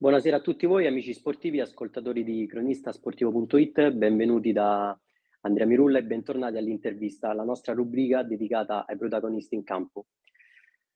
[0.00, 4.96] Buonasera a tutti voi amici sportivi, ascoltatori di cronistasportivo.it, benvenuti da
[5.40, 10.06] Andrea Mirulla e bentornati all'intervista, la nostra rubrica dedicata ai protagonisti in campo.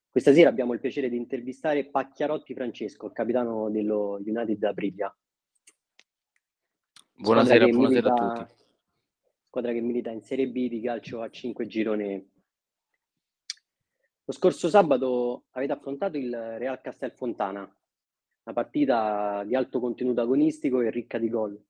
[0.09, 5.13] Questa sera abbiamo il piacere di intervistare Pacchiarotti Francesco, il capitano dello United Aprilia.
[7.15, 8.55] Buonasera, buonasera milita, a tutti.
[9.49, 12.27] Squadra che milita in Serie B di calcio a 5 girone.
[14.27, 17.69] Lo scorso sabato avete affrontato il Real Castelfontana,
[18.45, 21.61] una partita di alto contenuto agonistico e ricca di gol.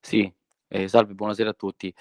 [0.00, 0.32] Sì,
[0.68, 1.92] eh, salve, buonasera a tutti.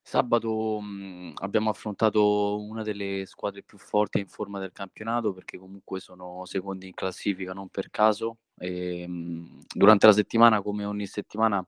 [0.00, 5.98] Sabato mh, abbiamo affrontato una delle squadre più forti in forma del campionato perché comunque
[6.00, 8.38] sono secondi in classifica non per caso.
[8.56, 11.64] E, mh, durante la settimana, come ogni settimana,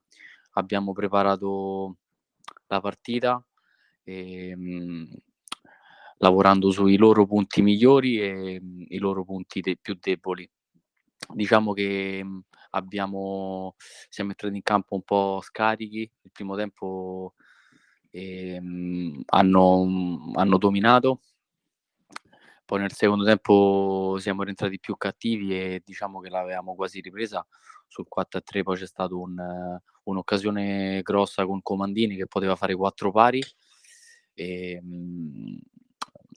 [0.53, 1.97] abbiamo preparato
[2.67, 3.43] la partita
[4.03, 5.09] e, mh,
[6.19, 10.49] lavorando sui loro punti migliori e mh, i loro punti de- più deboli.
[11.33, 13.75] Diciamo che mh, abbiamo,
[14.09, 17.33] siamo entrati in campo un po' scarichi, il primo tempo
[18.11, 21.21] eh, mh, hanno, hanno dominato,
[22.65, 27.45] poi nel secondo tempo siamo rientrati più cattivi e diciamo che l'avevamo quasi ripresa.
[27.87, 29.35] Sul 4-3, poi c'è stata un,
[30.03, 33.41] un'occasione grossa con Comandini che poteva fare quattro pari.
[34.35, 35.57] E, mh,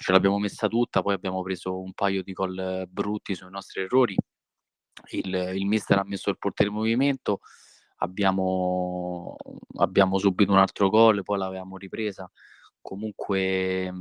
[0.02, 4.16] ce l'abbiamo messa tutta, poi abbiamo preso un paio di gol brutti sui nostri errori.
[5.10, 7.40] Il, il mister ha messo il portiere in movimento,
[7.98, 9.36] abbiamo,
[9.76, 12.30] abbiamo subito un altro gol, poi l'avevamo ripresa.
[12.80, 13.92] Comunque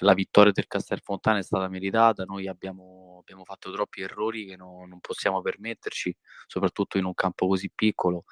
[0.00, 4.86] la vittoria del Castelfontana è stata meritata, noi abbiamo, abbiamo fatto troppi errori che no,
[4.86, 6.16] non possiamo permetterci,
[6.46, 8.24] soprattutto in un campo così piccolo.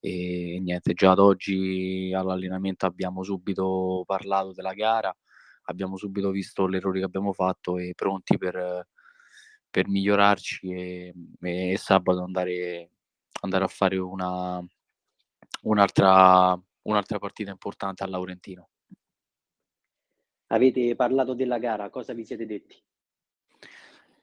[0.00, 5.14] E niente, già ad oggi all'allenamento abbiamo subito parlato della gara
[5.70, 8.86] abbiamo subito visto l'errore che abbiamo fatto e pronti per,
[9.70, 12.90] per migliorarci e, e, sabato andare,
[13.42, 14.62] andare a fare una,
[15.62, 18.68] un'altra, un'altra partita importante a Laurentino.
[20.48, 22.76] Avete parlato della gara, cosa vi siete detti?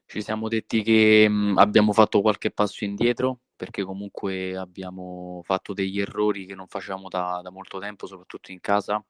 [0.05, 5.99] Ci siamo detti che mh, abbiamo fatto qualche passo indietro perché comunque abbiamo fatto degli
[5.99, 9.03] errori che non facevamo da, da molto tempo, soprattutto in casa,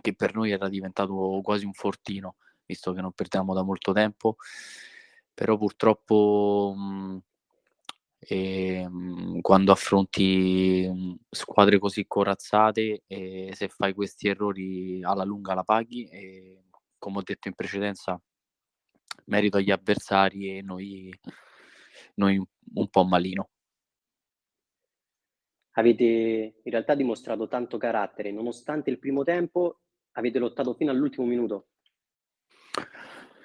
[0.00, 4.36] che per noi era diventato quasi un fortino, visto che non perdiamo da molto tempo,
[5.32, 7.22] però purtroppo mh,
[8.18, 15.54] e, mh, quando affronti mh, squadre così corazzate, e se fai questi errori alla lunga
[15.54, 16.62] la paghi e
[16.98, 18.20] come ho detto in precedenza
[19.26, 21.12] merito agli avversari e noi,
[22.14, 22.42] noi
[22.74, 23.48] un po' malino.
[25.76, 26.04] Avete
[26.62, 29.80] in realtà dimostrato tanto carattere, nonostante il primo tempo
[30.14, 31.68] avete lottato fino all'ultimo minuto.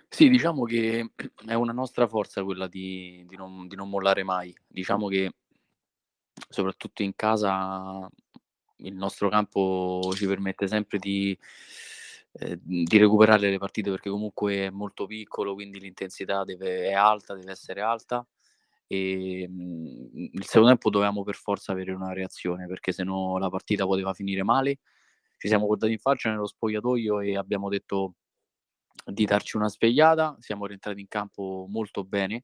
[0.07, 1.11] Sì, diciamo che
[1.45, 4.53] è una nostra forza quella di, di, non, di non mollare mai.
[4.67, 5.31] Diciamo che
[6.49, 8.09] soprattutto in casa
[8.77, 11.37] il nostro campo ci permette sempre di,
[12.33, 17.35] eh, di recuperare le partite perché comunque è molto piccolo, quindi l'intensità deve, è alta,
[17.35, 18.25] deve essere alta
[18.87, 23.85] e mh, il secondo tempo dovevamo per forza avere una reazione perché sennò la partita
[23.85, 24.79] poteva finire male.
[25.39, 28.15] Ci siamo guardati in faccia nello spogliatoio e abbiamo detto
[29.05, 32.43] di darci una svegliata, siamo rientrati in campo molto bene,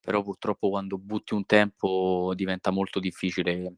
[0.00, 3.74] però purtroppo quando butti un tempo diventa molto difficile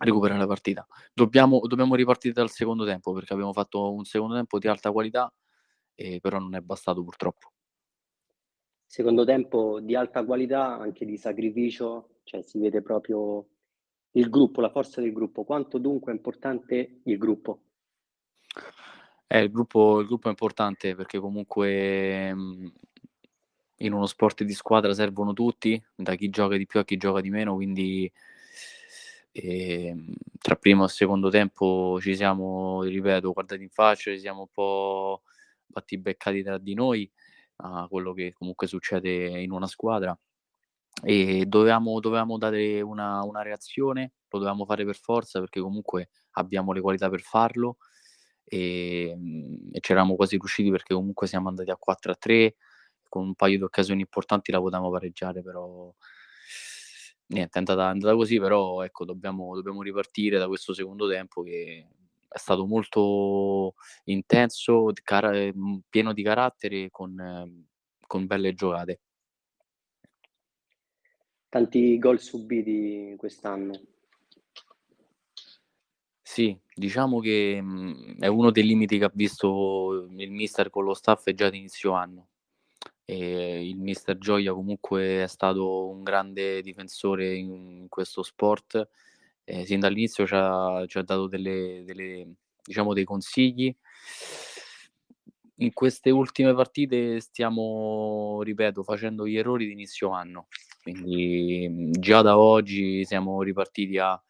[0.00, 0.86] recuperare la partita.
[1.12, 5.30] Dobbiamo, dobbiamo ripartire dal secondo tempo perché abbiamo fatto un secondo tempo di alta qualità,
[5.94, 7.52] eh, però non è bastato purtroppo
[8.86, 13.46] secondo tempo di alta qualità, anche di sacrificio, cioè si vede proprio
[14.12, 15.44] il gruppo, la forza del gruppo.
[15.44, 17.60] Quanto dunque è importante il gruppo?
[19.26, 22.72] Eh, il, gruppo il gruppo è importante perché comunque mh,
[23.76, 27.20] in uno sport di squadra servono tutti, da chi gioca di più a chi gioca
[27.20, 28.10] di meno, quindi
[29.32, 29.96] eh,
[30.38, 35.22] tra primo e secondo tempo ci siamo, ripeto, guardati in faccia, ci siamo un po'
[35.64, 37.10] batti beccati tra di noi
[37.56, 40.16] a quello che comunque succede in una squadra
[41.04, 46.72] e dovevamo, dovevamo dare una, una, reazione, lo dovevamo fare per forza perché comunque abbiamo
[46.72, 47.78] le qualità per farlo
[48.44, 52.56] e, mhmm, e c'eravamo quasi riusciti perché comunque siamo andati a 4 a 3
[53.08, 55.92] con un paio di occasioni importanti la potevamo pareggiare però
[57.28, 61.42] niente è andata, è andata così però ecco dobbiamo, dobbiamo ripartire da questo secondo tempo
[61.42, 61.86] che
[62.28, 67.66] è stato molto intenso, cara- ehm, pieno di carattere, con, ehm,
[68.06, 69.00] con belle giocate.
[71.52, 73.78] Tanti gol subiti quest'anno.
[76.22, 80.84] Sì, diciamo che mh, mhmm, è uno dei limiti che ha visto il mister con
[80.84, 82.28] lo staff già ad inizio anno.
[83.04, 87.50] e il mister Gioia comunque è stato un grande difensore in,
[87.80, 88.88] in questo sport,
[89.44, 92.34] eh, sin dall'inizio ci ha, ci ha dato delle, delle,
[92.64, 93.76] diciamo, dei consigli.
[95.56, 100.48] In queste ultime partite stiamo, ripeto, facendo gli errori di inizio anno,
[100.82, 104.20] quindi già da oggi siamo ripartiti a,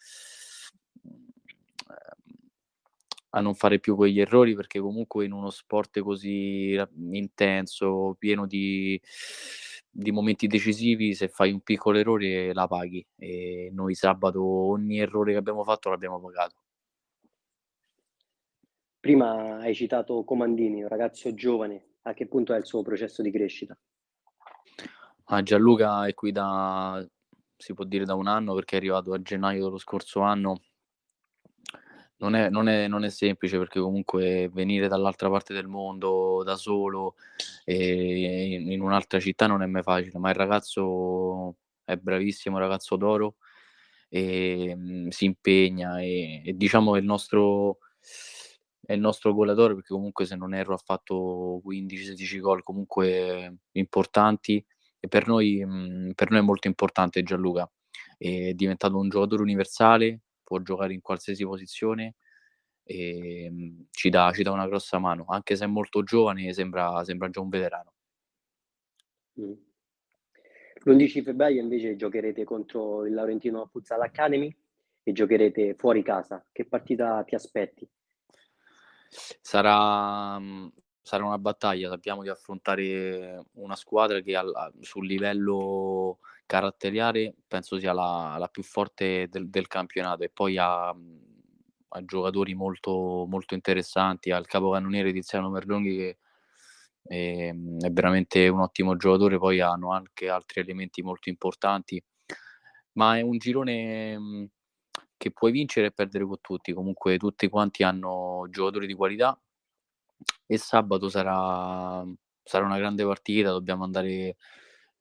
[3.30, 6.78] a non fare più quegli errori perché comunque in uno sport così
[7.10, 9.00] intenso, pieno di,
[9.90, 15.32] di momenti decisivi, se fai un piccolo errore la paghi e noi sabato ogni errore
[15.32, 16.56] che abbiamo fatto l'abbiamo pagato.
[19.00, 23.32] Prima hai citato Comandini, un ragazzo giovane, a che punto è il suo processo di
[23.32, 23.76] crescita?
[25.34, 27.02] Ah, Gianluca è qui da,
[27.56, 30.60] si può dire da un anno perché è arrivato a gennaio dello scorso anno.
[32.18, 36.56] Non è, non, è, non è, semplice perché comunque venire dall'altra parte del mondo da
[36.56, 37.14] solo
[37.64, 43.36] e in, un'altra città non è mai facile, ma il ragazzo è bravissimo, ragazzo d'oro
[44.10, 47.78] e mh, mm, si impegna e, e diciamo è il nostro
[48.84, 54.64] è il nostro goleatore perché comunque se non erro ha fatto 15-16 gol comunque importanti
[55.04, 57.68] e per noi, mh, mm, per noi è molto importante Gianluca
[58.16, 62.14] è diventato un giocatore universale può giocare in qualsiasi posizione
[62.84, 67.02] e ehm, ci dà, ci dà una grossa mano, anche se è molto giovane, sembra,
[67.04, 67.92] sembra già un veterano.
[69.40, 69.52] Mm.
[70.84, 74.54] L'11 febbraio invece giocherete contro il Laurentino Futsal Academy
[75.02, 76.44] e giocherete fuori casa.
[76.50, 77.88] Che partita ti aspetti?
[79.08, 80.38] Sarà,
[81.02, 87.92] sarà una battaglia, sappiamo di affrontare una squadra che al, sul livello caratteriale penso sia
[87.92, 94.30] la, la più forte del, del, campionato e poi ha, ha giocatori molto, molto interessanti,
[94.30, 96.18] ha il capocannoniere Tiziano Merlonghi che
[97.02, 102.02] è, è veramente un ottimo giocatore, poi hanno anche altri elementi molto importanti,
[102.92, 104.50] ma è un girone
[105.16, 109.38] che puoi vincere e perdere con tutti, comunque tutti quanti hanno giocatori di qualità
[110.46, 112.04] e sabato sarà,
[112.42, 114.36] sarà una grande partita, dobbiamo andare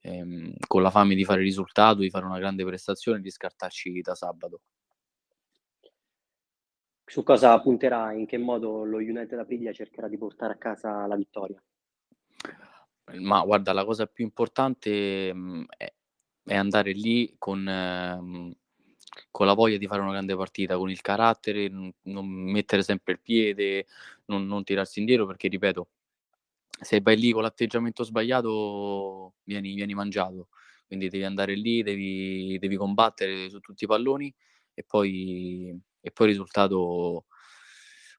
[0.01, 4.01] ehm, con la fame di fare risultato, di fare una grande prestazione e di scartarci
[4.01, 4.61] da sabato.
[7.11, 8.13] Su cosa punterà?
[8.13, 11.61] In che modo lo United Aprilia cercherà di portare a casa la vittoria?
[13.19, 15.93] Ma guarda, la cosa più importante mh, è,
[16.45, 18.55] è, andare lì con, mh,
[19.29, 21.69] con, la voglia di fare una grande partita, con il carattere,
[22.03, 23.87] non mettere sempre il piede,
[24.31, 25.89] non, non tirarsi indietro, perché ripeto,
[26.81, 30.49] se vai lì con l'atteggiamento sbagliato vieni, vieni mangiato.
[30.87, 34.33] Quindi devi andare lì, devi, devi combattere su tutti i palloni
[34.73, 37.25] e poi, e poi il risultato,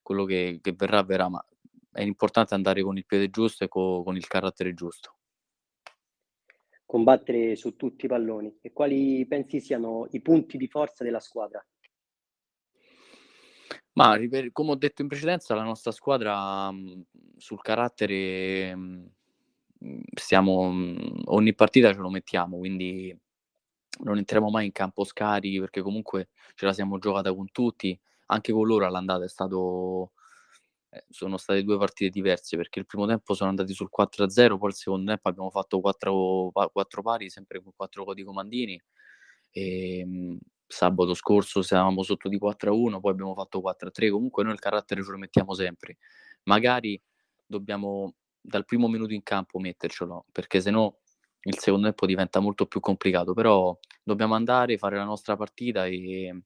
[0.01, 1.29] quello che, che, verrà, verrà.
[1.29, 1.45] Ma
[1.91, 5.17] è importante andare con il piede giusto e co, con il carattere giusto.
[6.85, 8.57] Combattere su tutti i palloni.
[8.61, 11.63] E quali pensi siano i punti di forza della squadra?
[13.95, 14.17] Ma
[14.51, 17.05] come ho detto in precedenza, la nostra squadra mh,
[17.37, 19.07] sul carattere mh,
[20.15, 23.15] stiamo, mh, ogni partita ce lo mettiamo, quindi
[24.03, 27.97] non entriamo mai in campo scarichi perché comunque ce la siamo giocata con tutti,
[28.27, 30.11] anche con loro all'andata è stato
[30.89, 34.69] eh, sono state due partite diverse perché il primo tempo sono andati sul 4-0, poi
[34.69, 38.81] il secondo tempo abbiamo fatto 4, 4 pari, sempre con 4 codi comandini.
[39.51, 40.39] E, ehm,
[40.73, 45.11] sabato scorso stavamo sotto di 4-1, poi abbiamo fatto 4-3, comunque noi il carattere ce
[45.11, 45.97] lo mettiamo sempre.
[46.43, 47.01] Magari
[47.45, 50.99] dobbiamo dal primo minuto in campo mettercelo, perché se no
[51.45, 56.43] il secondo tempo diventa molto più complicato, però dobbiamo andare, fare la nostra partita e,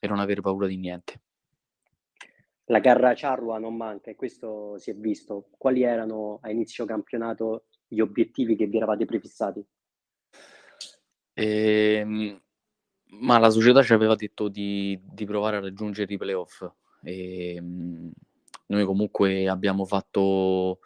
[0.00, 1.20] e non avere paura di niente.
[2.64, 5.48] La garra Charrua non manca e questo si è visto.
[5.58, 9.66] Quali erano a inizio campionato gli obiettivi che vi eravate prefissati?
[11.34, 12.40] Ehm,
[13.12, 16.64] ma la società ci aveva detto di, di provare a raggiungere i playoff.
[17.02, 18.10] E, ehm,
[18.66, 20.78] noi comunque abbiamo fatto,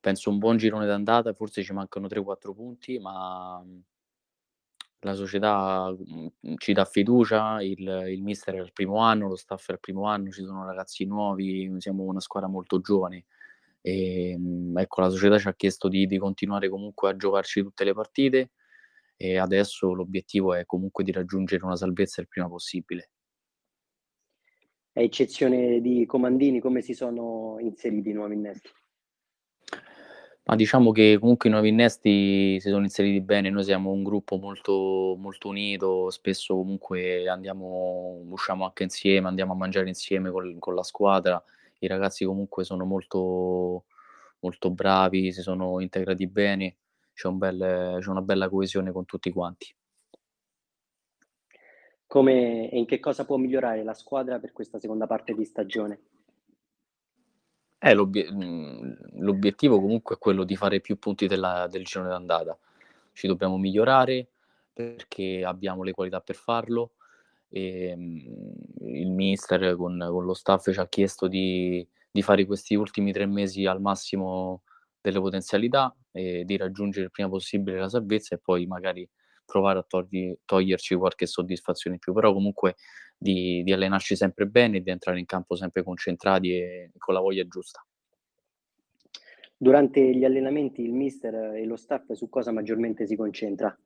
[0.00, 3.62] penso, un buon girone d'andata, forse ci mancano 3-4 punti, ma
[5.00, 9.68] la società mh, ci dà fiducia, il, il mister è il primo anno, lo staff
[9.70, 13.26] è il primo anno, ci sono ragazzi nuovi, siamo una squadra molto giovane.
[13.82, 14.38] E,
[14.74, 18.50] ecco, la società ci ha chiesto di, di continuare comunque a giocarci tutte le partite
[19.22, 23.10] e adesso l'obiettivo è comunque di raggiungere una salvezza il prima possibile.
[24.94, 28.70] A eccezione di Comandini, come si sono inseriti i nuovi innesti?
[30.44, 34.38] Ma diciamo che comunque i nuovi innesti si sono inseriti bene, noi siamo un gruppo
[34.38, 40.74] molto, molto unito, spesso comunque andiamo, usciamo anche insieme, andiamo a mangiare insieme col, con
[40.74, 41.44] la squadra,
[41.80, 43.84] i ragazzi comunque sono molto,
[44.40, 46.76] molto bravi, si sono integrati bene,
[47.20, 49.74] c'è, un bel, c'è una bella coesione con tutti quanti.
[52.06, 56.00] Come e in che cosa può migliorare la squadra per questa seconda parte di stagione?
[57.78, 58.30] Eh, l'obiet-
[59.16, 62.58] l'obiettivo comunque è quello di fare più punti della, del girone d'andata.
[63.12, 64.28] Ci dobbiamo migliorare
[64.72, 66.92] perché abbiamo le qualità per farlo.
[67.50, 67.94] E,
[68.80, 73.26] il mister con, con, lo staff ci ha chiesto di, di, fare questi ultimi tre
[73.26, 74.62] mesi al massimo
[75.00, 79.08] delle potenzialità e di raggiungere il prima possibile la salvezza e poi magari
[79.44, 82.76] provare a togli, toglierci qualche soddisfazione in più, però comunque
[83.16, 87.20] di, di allenarci sempre bene e di entrare in campo sempre concentrati e con la
[87.20, 87.84] voglia giusta.
[89.56, 93.76] Durante gli allenamenti il mister e lo staff su cosa maggiormente si concentra?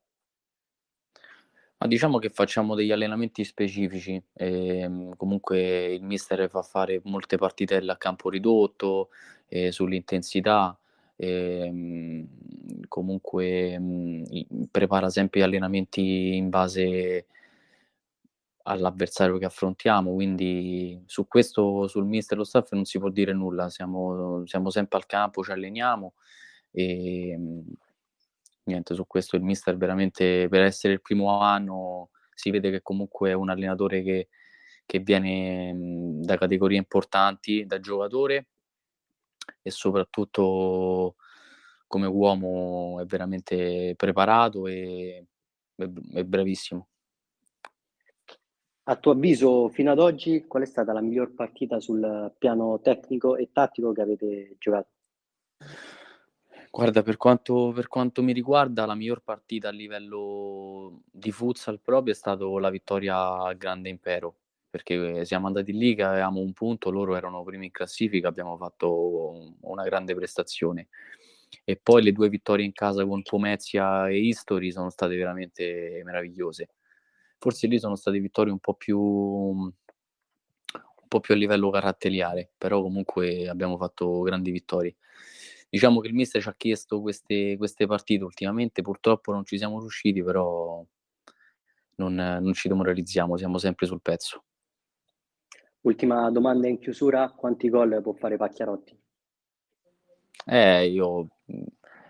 [1.78, 7.90] Ma diciamo che facciamo degli allenamenti specifici, e, comunque il mister fa fare molte partitelle
[7.90, 9.08] a campo ridotto,
[9.48, 10.78] eh, sull'intensità,
[11.16, 12.26] e,
[12.88, 17.26] comunque mh, prepara sempre gli allenamenti in base
[18.66, 23.32] all'avversario che affrontiamo, quindi su questo, sul mister e lo staff non si può dire
[23.34, 26.14] nulla, siamo, siamo sempre al campo, ci alleniamo
[26.70, 27.38] e
[28.64, 33.30] niente, su questo il mister veramente per essere il primo anno si vede che comunque
[33.30, 34.28] è un allenatore che,
[34.86, 35.72] che viene
[36.22, 38.46] da categorie importanti, da giocatore
[39.64, 41.16] e soprattutto
[41.86, 45.26] come uomo è veramente preparato e
[45.74, 46.88] è, bravissimo.
[48.86, 53.36] A tuo avviso, fino ad oggi, qual è stata la miglior partita sul piano tecnico
[53.36, 54.88] e tattico che avete giocato?
[56.70, 62.12] Guarda, per quanto, per quanto mi riguarda, la miglior partita a livello di futsal proprio
[62.12, 64.40] è stata la vittoria al Grande Impero,
[64.74, 69.54] perché siamo andati lì che avevamo un punto, loro erano primi in classifica, abbiamo fatto
[69.60, 70.88] una grande prestazione.
[71.62, 76.68] E poi le due vittorie in casa con Pomezia e Istori sono state veramente meravigliose
[77.44, 79.70] forse lì sono state vittorie un po' più un
[81.06, 84.96] po' più a livello caratteriale, però comunque abbiamo fatto grandi vittorie.
[85.68, 89.78] Diciamo che il mister ci ha chiesto queste, queste partite ultimamente, purtroppo non ci siamo
[89.78, 90.82] riusciti, però
[91.96, 94.44] non, non ci demoralizziamo, siamo sempre sul pezzo.
[95.84, 98.98] Ultima domanda in chiusura, quanti gol può fare Pacchiarotti?
[100.46, 101.28] Eh, io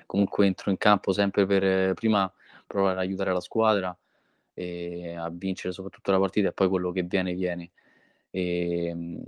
[0.06, 2.32] comunque entro in campo sempre per prima
[2.68, 7.34] provare ad aiutare la squadra, a vincere soprattutto la partita e poi quello che viene
[7.34, 7.72] viene.
[8.30, 9.20] Ehm,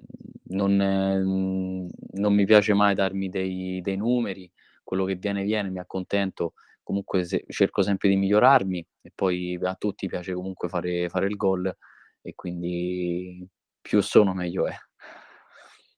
[0.51, 4.49] non, non, mi piace mai darmi dei, dei, numeri,
[4.85, 9.75] quello che viene viene, mi accontento, comunque se, cerco sempre di migliorarmi e poi a
[9.75, 11.77] tutti piace comunque fare, fare il gol
[12.23, 13.49] e quindi
[13.87, 14.75] più sono meglio è.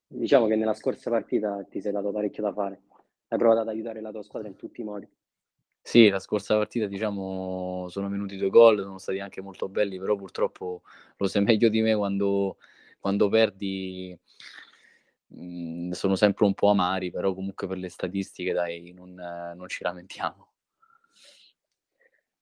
[0.07, 2.83] Diciamo che nella scorsa partita ti sei dato parecchio da fare,
[3.29, 5.09] hai provato ad aiutare la tua squadra in tutti i modi.
[5.81, 10.15] Sì, la scorsa partita diciamo sono venuti due gol, sono stati anche molto belli, però
[10.15, 10.83] purtroppo
[11.17, 12.57] lo sai meglio di me quando,
[12.99, 14.15] quando perdi
[15.27, 19.67] mh, mhmm, sono sempre un po' amari, però comunque per le statistiche dai non, non
[19.67, 20.48] ci lamentiamo.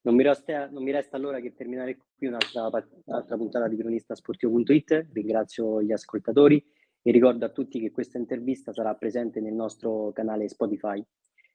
[0.08, 2.70] Non mi, resta, non mi, resta, allora che terminare qui un'altra,
[3.04, 5.08] un'altra puntata di cronistasportivo.it.
[5.12, 6.66] Ringrazio gli ascoltatori
[7.02, 11.04] e ricordo a tutti che questa intervista sarà presente nel nostro canale Spotify.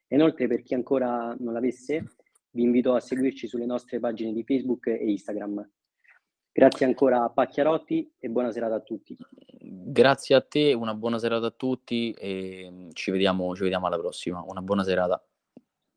[0.09, 2.13] Inoltre, per chi ancora non l'avesse,
[2.51, 5.67] vi invito a seguirci sulle nostre pagine di Facebook e Instagram.
[6.51, 9.17] Grazie ancora a Pacchiarotti e buona serata a tutti.
[9.59, 14.43] Grazie a te, una buona serata a tutti e ci vediamo, ci vediamo alla prossima.
[14.45, 15.19] Una buona serata.